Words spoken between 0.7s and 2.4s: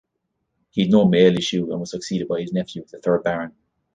He had no male issue and was succeeded